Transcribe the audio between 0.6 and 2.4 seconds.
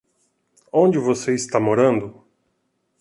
Onde você está morando?